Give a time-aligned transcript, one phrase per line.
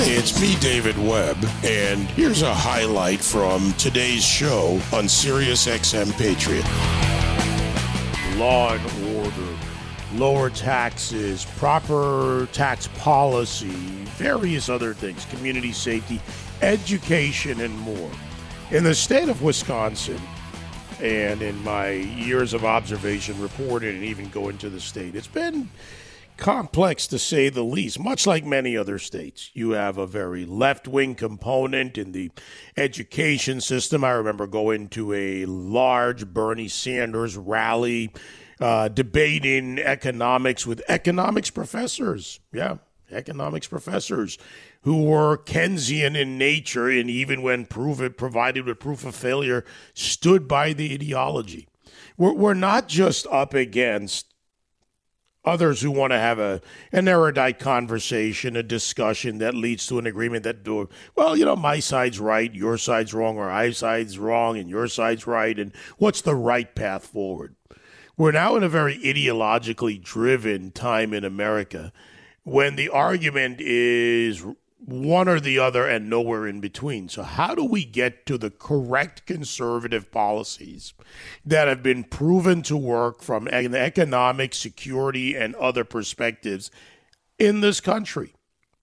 [0.00, 6.64] It's me, David Webb, and here's a highlight from today's show on Sirius XM Patriot.
[8.38, 9.58] Law and order,
[10.14, 13.70] lower taxes, proper tax policy,
[14.16, 16.20] various other things, community safety,
[16.62, 18.10] education, and more.
[18.70, 20.20] In the state of Wisconsin,
[21.02, 25.68] and in my years of observation, reporting, and even going to the state, it's been
[26.38, 29.50] complex to say the least, much like many other states.
[29.52, 32.30] You have a very left wing component in the
[32.76, 34.04] education system.
[34.04, 38.12] I remember going to a large Bernie Sanders rally
[38.60, 42.40] uh, debating economics with economics professors.
[42.52, 42.78] Yeah,
[43.10, 44.38] economics professors
[44.82, 50.72] who were Keynesian in nature and even when provided with proof of failure, stood by
[50.72, 51.68] the ideology.
[52.16, 54.27] We're, we're not just up against
[55.48, 56.60] others who want to have a
[56.92, 61.56] an erudite conversation, a discussion that leads to an agreement that do well, you know,
[61.56, 65.72] my side's right, your side's wrong, or my side's wrong and your side's right, and
[65.96, 67.56] what's the right path forward?
[68.16, 71.92] We're now in a very ideologically driven time in America
[72.42, 74.44] when the argument is
[74.78, 77.08] one or the other and nowhere in between.
[77.08, 80.94] So, how do we get to the correct conservative policies
[81.44, 86.70] that have been proven to work from an economic, security, and other perspectives
[87.38, 88.34] in this country?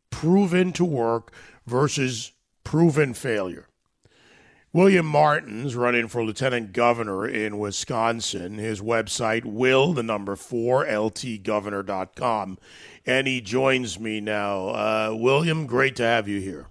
[0.09, 1.33] Proven to work
[1.65, 2.31] versus
[2.63, 3.67] proven failure.
[4.75, 8.55] William Martin's running for lieutenant governor in Wisconsin.
[8.57, 12.57] His website, will, the number four, ltgovernor.com.
[13.05, 14.67] And he joins me now.
[14.67, 16.67] Uh, William, great to have you here.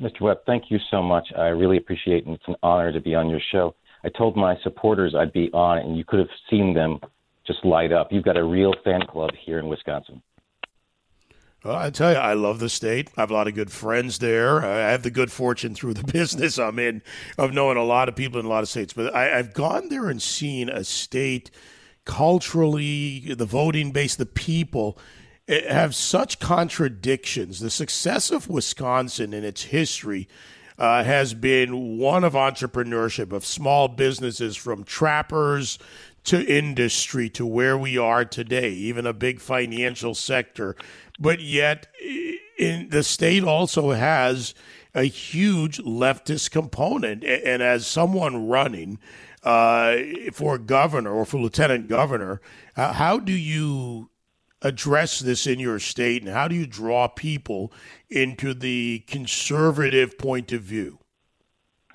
[0.00, 0.20] Mr.
[0.20, 1.26] Webb, thank you so much.
[1.36, 2.30] I really appreciate it.
[2.30, 3.74] It's an honor to be on your show.
[4.04, 7.00] I told my supporters I'd be on, and you could have seen them
[7.44, 8.12] just light up.
[8.12, 10.22] You've got a real fan club here in Wisconsin.
[11.64, 13.10] Well, I tell you, I love the state.
[13.16, 14.64] I have a lot of good friends there.
[14.64, 17.02] I have the good fortune through the business I'm in
[17.38, 18.92] of knowing a lot of people in a lot of states.
[18.92, 21.52] But I, have gone there and seen a state
[22.04, 24.98] culturally, the voting base, the people
[25.46, 27.60] eh, have such contradictions.
[27.60, 30.28] The success of Wisconsin in its history
[30.78, 35.78] uh, has been one of entrepreneurship, of small businesses from trappers
[36.24, 40.76] to industry to where we are today, even a big financial sector
[41.22, 41.86] but yet
[42.58, 44.54] in the state also has
[44.94, 47.24] a huge leftist component.
[47.24, 48.98] And as someone running
[49.44, 49.96] uh,
[50.32, 52.40] for governor or for lieutenant governor,
[52.76, 54.10] uh, how do you
[54.62, 57.72] address this in your state, and how do you draw people
[58.08, 60.98] into the conservative point of view?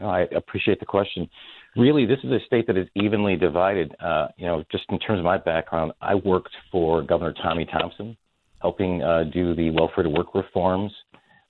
[0.02, 1.30] I appreciate the question.
[1.78, 3.96] Really, this is a state that is evenly divided.
[4.00, 8.18] Uh, you know, just in terms of my background, I worked for Governor Tommy Thompson
[8.62, 10.92] helping uh, do the welfare to work reforms.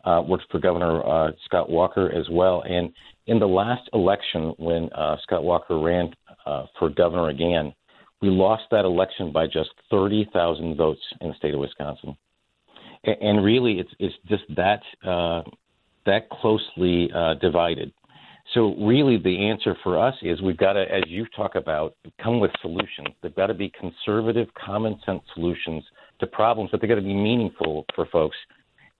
[0.04, 2.64] Uh, worked for Governor uh, Scott Walker as well.
[2.68, 2.92] And
[3.28, 6.14] in the last election, when uh, Scott Walker ran
[6.46, 7.74] uh, for governor again,
[8.22, 12.18] we lost that election by just 30,000 votes in the state of Wisconsin.
[13.04, 15.44] And, and really, it's it's just that uh,
[16.06, 17.94] that closely uh, divided.
[18.54, 22.40] So really, the answer for us is we've got to, as you talk about, come
[22.40, 23.10] with solutions.
[23.22, 25.84] They've got to be conservative, common sense solutions
[26.20, 28.38] to problems, but they've got to be meaningful for folks.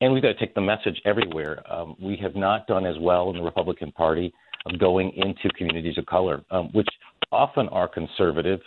[0.02, 1.64] And we've got to take the message everywhere.
[1.72, 4.34] Um, we have not done as well in the Republican Party
[4.66, 6.88] of going into communities of color, um, which
[7.32, 8.60] often are conservative,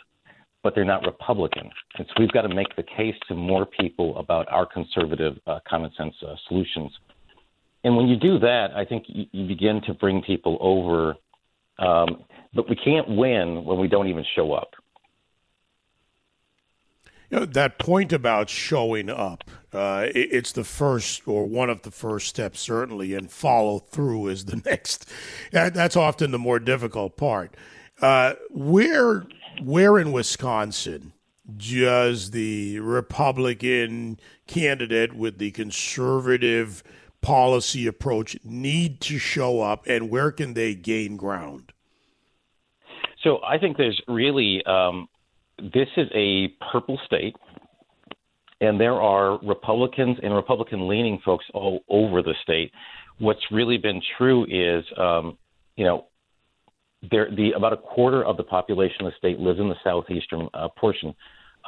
[0.62, 1.70] but they're not Republican.
[1.98, 5.60] And so we've got to make the case to more people about our conservative, uh,
[5.68, 6.90] common sense uh, solutions.
[7.84, 11.16] And when you do that, I think you, you begin to bring people over.
[11.78, 14.74] Um, but we can't win when we don't even show up.
[17.30, 21.82] You know, that point about showing up, uh, it, it's the first or one of
[21.82, 25.08] the first steps, certainly, and follow through is the next.
[25.52, 27.56] That, that's often the more difficult part.
[28.02, 29.26] Uh, where,
[29.62, 31.12] where in Wisconsin
[31.56, 36.82] does the Republican candidate with the conservative
[37.22, 41.72] policy approach need to show up, and where can they gain ground?
[43.22, 45.08] So I think there's really um,
[45.58, 47.36] this is a purple state,
[48.60, 52.72] and there are Republicans and Republican leaning folks all over the state.
[53.18, 55.36] What's really been true is, um,
[55.76, 56.06] you know,
[57.10, 60.48] there the about a quarter of the population of the state lives in the southeastern
[60.54, 61.14] uh, portion,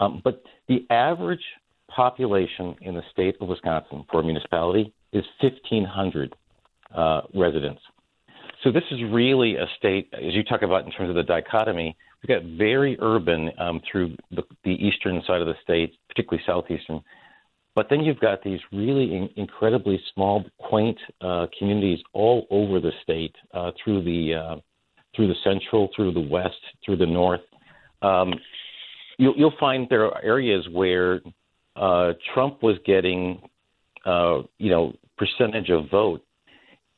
[0.00, 1.44] um, but the average
[1.94, 6.34] population in the state of Wisconsin for a municipality is 1,500
[6.94, 7.80] uh, residents.
[8.62, 11.96] So this is really a state, as you talk about in terms of the dichotomy,
[12.22, 17.00] we've got very urban um, through the, the, eastern side of the state, particularly southeastern,
[17.74, 22.92] But then you've got these really in, incredibly small, quaint uh, communities all over the
[23.02, 24.56] state, uh, through the uh,
[25.14, 26.54] through the central, through the west,
[26.84, 27.40] through the north.
[28.00, 28.32] Um,
[29.18, 31.20] you'll, you'll find there are areas where
[31.76, 33.42] uh, Trump was getting,
[34.06, 36.22] uh, you know, percentage of vote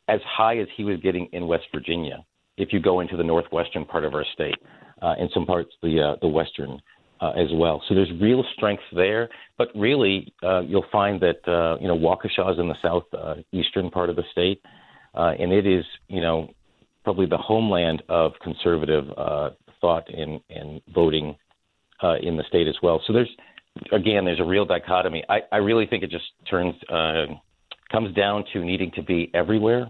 [0.09, 2.25] as high as he was getting in West Virginia.
[2.57, 4.55] If you go into the northwestern part of our state,
[5.03, 6.81] uh, and some parts the uh, the western
[7.21, 7.83] uh, as well.
[7.89, 9.29] So there's real strength there.
[9.59, 14.09] But really, uh, you'll find that uh, you know Waukesha is in the southeastern part
[14.09, 14.63] of the state,
[15.15, 16.51] uh, and it is you know
[17.03, 19.05] probably the homeland of conservative
[19.81, 21.37] thought and, and voting
[22.23, 23.03] in the state as well.
[23.07, 23.31] So there's
[23.93, 25.25] again there's a real dichotomy.
[25.29, 26.75] I, I really think it just turns
[27.95, 29.89] comes down to needing to be everywhere.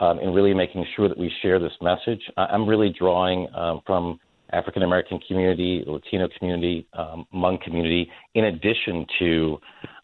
[0.00, 2.20] Um, and really making sure that we share this message.
[2.36, 4.20] I'm really drawing um, from
[4.52, 9.58] African American community, Latino community, um, Hmong community, in addition to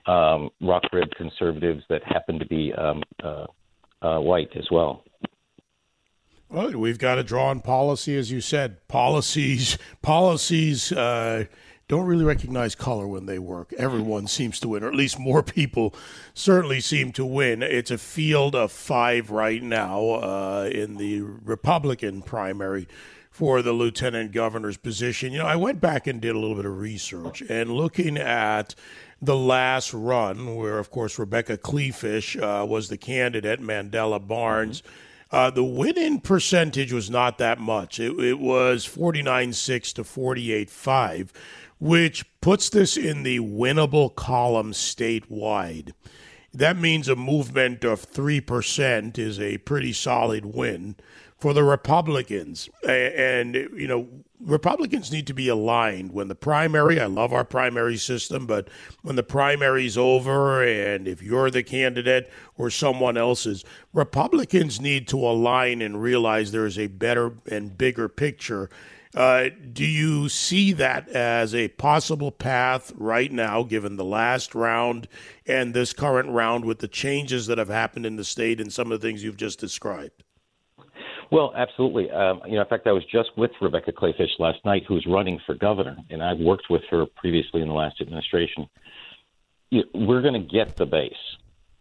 [0.06, 3.47] um, rock rib conservatives that happen to be um, uh,
[4.03, 5.05] uh, white as well.
[6.49, 8.87] Well, we've got to draw on policy, as you said.
[8.89, 11.45] Policies, policies uh,
[11.88, 13.72] don't really recognize color when they work.
[13.75, 15.94] Everyone seems to win, or at least more people
[16.32, 17.62] certainly seem to win.
[17.62, 22.88] It's a field of five right now uh, in the Republican primary
[23.31, 25.32] for the lieutenant governor's position.
[25.32, 28.75] You know, I went back and did a little bit of research and looking at
[29.20, 34.82] the last run, where of course Rebecca Kleefisch uh, was the candidate, Mandela Barnes.
[35.31, 37.98] Uh, the win-in percentage was not that much.
[37.98, 41.31] It, it was 49.6 to 48.5,
[41.79, 45.93] which puts this in the winnable column statewide.
[46.53, 50.94] That means a movement of 3% is a pretty solid win
[51.37, 52.71] for the Republicans.
[52.88, 54.09] And, you know,
[54.41, 58.69] Republicans need to be aligned when the primary, I love our primary system, but
[59.03, 65.19] when the primary's over and if you're the candidate or someone else's, Republicans need to
[65.19, 68.70] align and realize there is a better and bigger picture.
[69.14, 75.06] Uh, do you see that as a possible path right now, given the last round
[75.46, 78.90] and this current round with the changes that have happened in the state and some
[78.90, 80.25] of the things you've just described?
[81.31, 82.11] Well, absolutely.
[82.11, 85.40] Um, you know, in fact, I was just with Rebecca Kleefisch last night, who's running
[85.46, 88.69] for governor, and I've worked with her previously in the last administration.
[89.72, 91.12] we're going to get the base,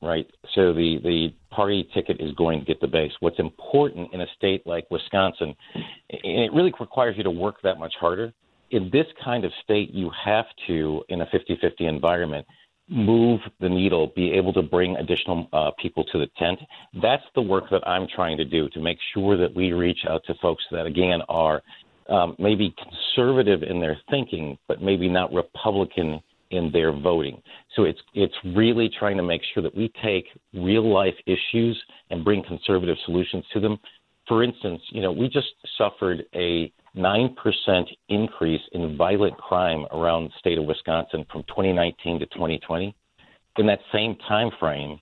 [0.03, 0.29] right?
[0.55, 3.11] So the the party ticket is going to get the base.
[3.19, 7.79] What's important in a state like Wisconsin, and it really requires you to work that
[7.79, 8.33] much harder.
[8.71, 12.47] In this kind of state, you have to, in a 50-50 environment,
[12.89, 16.59] move the needle, be able to bring additional uh, people to the tent.
[17.01, 20.23] That's the work that I'm trying to do to make sure that we reach out
[20.25, 21.61] to folks that, again, are
[22.09, 26.19] um, maybe conservative in their thinking, but maybe not Republican
[26.53, 27.41] in their voting.
[27.75, 32.23] So it's it's really trying to make sure that we take real life issues and
[32.23, 33.77] bring conservative solutions to them.
[34.27, 37.35] For instance, you know, we just suffered a 9%
[38.09, 42.95] increase in violent crime around the state of Wisconsin from 2019 to 2020.
[43.57, 44.99] In that same time frame,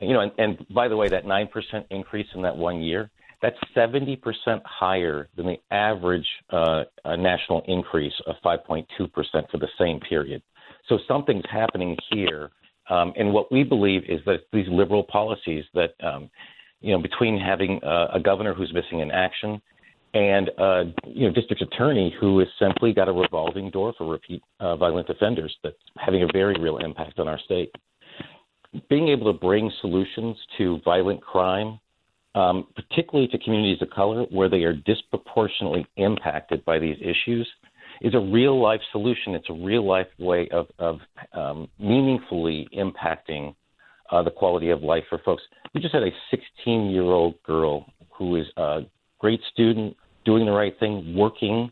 [0.00, 1.48] you know, and, and by the way, that 9%
[1.90, 4.18] increase in that one year, that's 70%
[4.64, 8.86] higher than the average uh, national increase of 5.2%
[9.50, 10.42] for the same period.
[10.88, 12.50] So something's happening here.
[12.90, 16.28] Um, and what we believe is that these liberal policies that, um,
[16.80, 19.62] you know, between having a governor who's missing in action,
[20.14, 24.42] and uh, you know district attorney who has simply got a revolving door for repeat
[24.60, 27.70] uh, violent offenders that's having a very real impact on our state.
[28.88, 31.78] Being able to bring solutions to violent crime,
[32.34, 37.48] um, particularly to communities of color where they are disproportionately impacted by these issues,
[38.02, 39.34] is a real life solution.
[39.34, 40.98] It's a real life way of, of
[41.32, 43.54] um, meaningfully impacting
[44.10, 45.42] uh, the quality of life for folks.
[45.74, 48.80] We just had a 16 year old girl who is a
[49.18, 51.70] great student, doing the right thing, working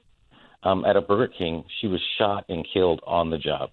[0.63, 3.71] um, at a Burger King, she was shot and killed on the job.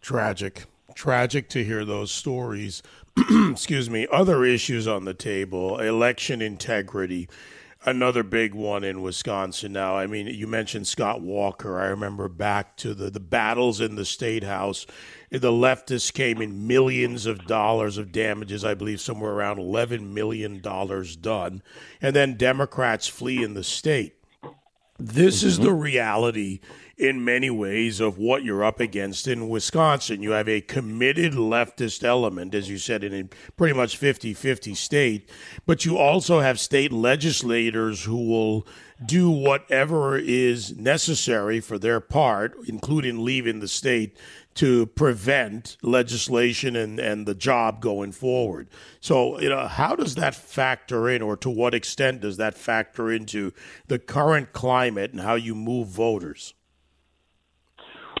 [0.00, 0.64] Tragic.
[0.94, 2.82] Tragic to hear those stories.
[3.50, 4.06] Excuse me.
[4.12, 7.28] Other issues on the table election integrity
[7.84, 9.96] another big one in Wisconsin now.
[9.96, 11.78] I mean, you mentioned Scott Walker.
[11.78, 14.86] I remember back to the, the battles in the state house.
[15.30, 20.60] The leftists came in millions of dollars of damages, I believe somewhere around $11 million
[20.60, 21.62] done.
[22.00, 24.23] And then Democrats flee in the state.
[24.98, 25.64] This is mm-hmm.
[25.64, 26.60] the reality
[26.96, 30.22] in many ways of what you're up against in Wisconsin.
[30.22, 33.24] You have a committed leftist element, as you said, in a
[33.56, 35.28] pretty much 50 50 state,
[35.66, 38.66] but you also have state legislators who will
[39.04, 44.16] do whatever is necessary for their part, including leaving the state
[44.54, 48.68] to prevent legislation and, and the job going forward.
[49.00, 53.10] So, you know, how does that factor in, or to what extent does that factor
[53.10, 53.52] into
[53.88, 56.54] the current climate and how you move voters?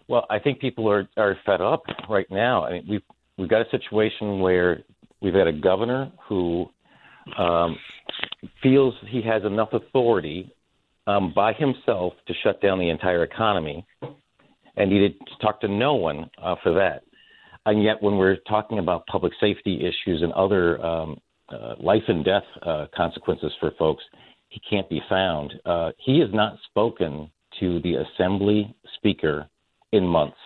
[0.08, 2.64] Well, I think people are, are fed up right now.
[2.64, 3.02] I mean, we've
[3.38, 4.82] we've got a situation where
[5.20, 6.66] we've had a governor who
[7.38, 7.76] um,
[8.62, 10.52] feels he has enough authority
[11.06, 13.86] um, by himself to shut down the entire economy,
[14.76, 17.04] and needed to talk to no one uh, for that.
[17.66, 22.24] And yet, when we're talking about public safety issues and other um, uh, life and
[22.24, 24.04] death uh, consequences for folks,
[24.48, 25.54] he can't be found.
[25.64, 29.48] Uh, he has not spoken to the assembly speaker
[29.92, 30.36] in months.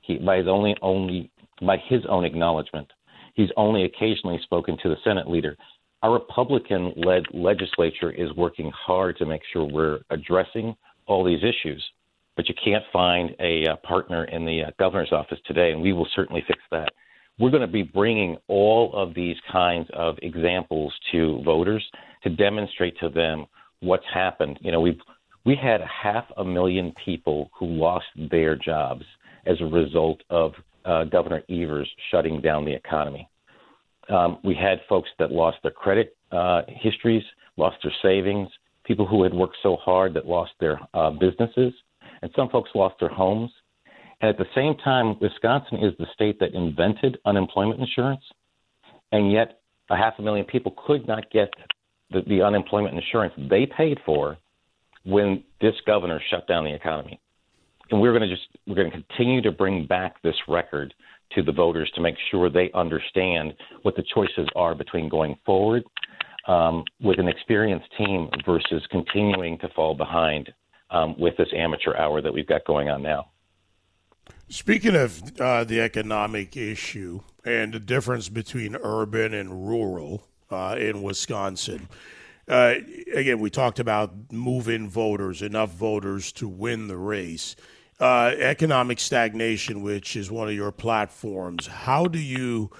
[0.00, 2.88] He, by his only only by his own acknowledgement,
[3.34, 5.56] he's only occasionally spoken to the Senate leader.
[6.02, 10.74] Our Republican-led legislature is working hard to make sure we're addressing
[11.06, 11.84] all these issues
[12.36, 15.92] but you can't find a, uh, partner in the uh, governor's office today, and we
[15.92, 16.88] will certainly fix that.
[17.38, 21.84] We're going to be bringing all of these kinds of examples to voters
[22.22, 23.46] to demonstrate to them
[23.80, 24.58] what's happened.
[24.60, 25.00] You know, we've
[25.46, 29.04] we had half a million people who lost their jobs
[29.46, 30.52] as a result of
[30.84, 33.28] uh, Governor Evers shutting down the economy.
[34.10, 37.22] Um, we had folks that lost their credit uh, histories,
[37.56, 38.48] lost their savings,
[38.84, 41.72] people who had worked so hard that lost their uh, businesses
[42.22, 43.50] and some folks lost their homes.
[44.20, 48.22] And at the same time, Wisconsin is the state that invented unemployment insurance,
[49.12, 51.50] and yet a half a million people could not get
[52.10, 54.36] the, the unemployment insurance they paid for
[55.04, 57.20] when this governor shut down the economy.
[57.90, 60.94] And we're going to just we're going to continue to bring back this record
[61.32, 65.82] to the voters to make sure they understand what the choices are between going forward
[66.46, 70.52] um, with an experienced team versus continuing to fall behind
[70.90, 73.28] um, with this amateur hour that we've got going on now.
[74.48, 81.02] Speaking of uh, the economic issue and the difference between urban and rural uh, in
[81.02, 81.88] Wisconsin,
[82.48, 82.74] uh,
[83.14, 87.54] again, we talked about moving voters, enough voters to win the race.
[88.00, 92.70] Uh, economic stagnation, which is one of your platforms, how do you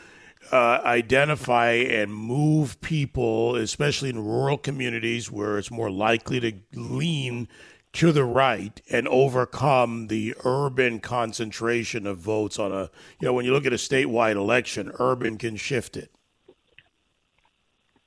[0.50, 7.46] uh, identify and move people, especially in rural communities where it's more likely to lean
[7.92, 13.44] to the right and overcome the urban concentration of votes on a you know when
[13.44, 16.10] you look at a statewide election urban can shift it.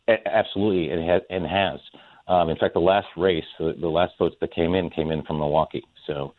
[0.08, 1.80] Absolutely it has and has.
[2.28, 5.24] Um, in fact the last race the, the, last votes that came in came in
[5.24, 5.84] from milwaukee.
[6.08, 6.34] So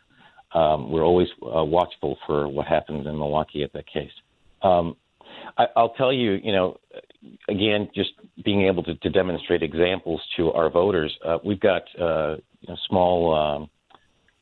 [0.53, 4.11] um, we're always uh, watchful for what happens in milwaukee at that case.
[4.63, 4.95] Um,
[5.57, 6.77] I, will tell you you know
[7.49, 8.11] again just
[8.43, 12.35] being able to, to demonstrate examples to our voters uh, we've got uh,
[12.67, 13.69] a small um,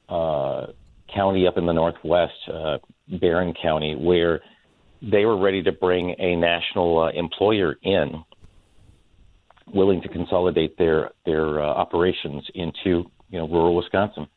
[0.09, 0.67] uh,
[1.13, 2.77] county up in the northwest, uh,
[3.19, 4.41] Barron County, where
[5.01, 8.23] they were ready to bring a national uh, employer in,
[9.73, 14.27] willing to consolidate their their operations into you know rural Wisconsin.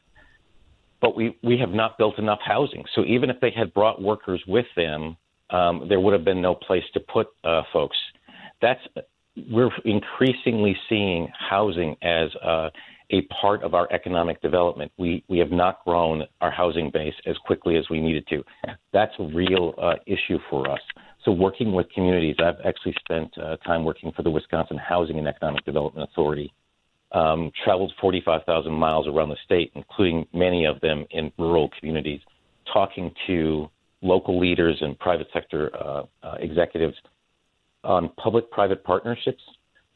[1.01, 2.85] But we we have not built enough housing.
[2.95, 5.17] So even if they had brought workers with them,
[5.51, 7.97] um, there would have been no place to put uh, folks.
[8.61, 8.81] That's
[9.51, 12.31] we're increasingly seeing housing as
[13.11, 14.91] a part of our economic development.
[14.99, 18.43] We we have not grown our housing base as quickly as we needed to.
[18.93, 20.81] That's a real uh, issue for us.
[21.25, 25.27] So working with communities, I've actually spent uh, time working for the Wisconsin Housing and
[25.27, 26.53] Economic Development Authority.
[27.13, 32.21] Um, traveled 45,000 miles around the state, including many of them in rural communities,
[32.73, 33.71] talking to
[34.03, 36.97] local leaders and private sector uh, uh executives
[37.87, 39.43] on public-private partnerships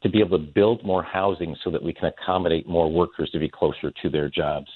[0.02, 3.38] to be able to build more housing so that we can accommodate more workers to
[3.38, 4.68] be closer to their jobs.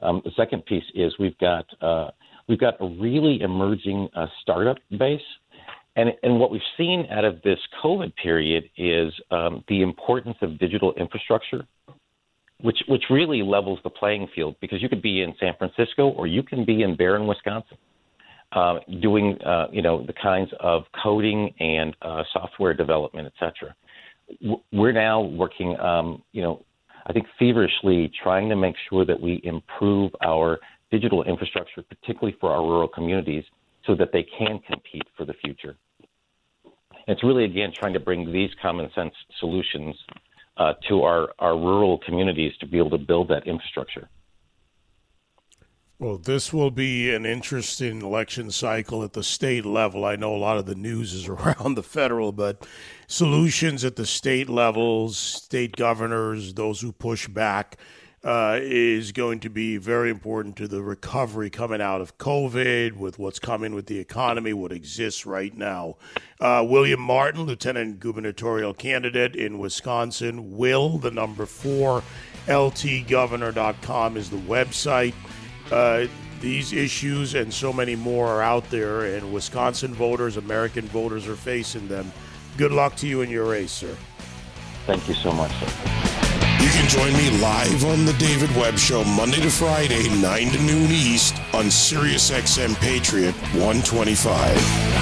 [0.00, 2.10] Um, the second piece is we've got uh,
[2.48, 5.20] we've got a really emerging uh, startup base,
[5.96, 10.58] and and what we've seen out of this COVID period is um, the importance of
[10.58, 11.66] digital infrastructure,
[12.60, 16.26] which which really levels the playing field because you could be in San Francisco or
[16.26, 17.78] you can be in Barron, Wisconsin.
[18.52, 23.74] Uh, doing uh, you know the kinds of coding and uh, software development, et cetera
[24.72, 26.64] we're now working, um, you know,
[27.06, 30.58] I think feverishly trying to make sure that we improve our
[30.90, 33.44] digital infrastructure, particularly for our rural communities,
[33.86, 35.76] so that they can compete for the future.
[37.06, 39.96] It's really, again, trying to bring these common sense solutions
[40.58, 44.08] uh, to our, our rural communities to be able to build that infrastructure.
[46.00, 50.04] Well, this will be an interesting election cycle at the state level.
[50.04, 52.64] I know a lot of the news is around the federal, but
[53.08, 57.78] solutions at the state levels, state governors, those who push back,
[58.22, 63.18] uh, is going to be very important to the recovery coming out of COVID, with
[63.18, 65.96] what's coming with the economy, what exists right now.
[66.40, 70.56] Uh, William Martin, lieutenant gubernatorial candidate in Wisconsin.
[70.56, 72.04] Will, the number four,
[72.46, 75.14] ltgovernor.com is the website.
[75.70, 76.06] Uh,
[76.40, 81.36] these issues and so many more are out there, and Wisconsin voters, American voters are
[81.36, 82.12] facing them.
[82.56, 83.96] Good luck to you in your race, sir.
[84.86, 85.98] Thank you so much, sir.
[86.60, 90.62] You can join me live on the David Webb Show Monday to Friday, 9 to
[90.62, 94.97] noon East on SiriusXM Patriot 125.